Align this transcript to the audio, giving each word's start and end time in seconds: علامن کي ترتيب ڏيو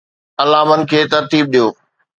علامن 0.41 0.79
کي 0.89 0.99
ترتيب 1.11 1.45
ڏيو 1.53 1.67